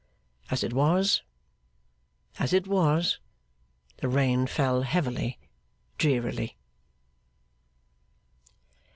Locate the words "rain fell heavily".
4.09-5.37